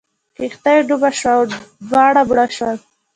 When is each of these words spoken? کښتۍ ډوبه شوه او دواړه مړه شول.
کښتۍ 0.37 0.77
ډوبه 0.87 1.09
شوه 1.19 1.33
او 1.37 1.43
دواړه 1.89 2.21
مړه 2.29 2.45
شول. 2.57 2.77